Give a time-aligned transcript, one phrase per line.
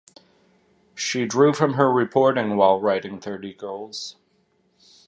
[0.95, 4.15] She drew from her reporting while writing "Thirty Girls".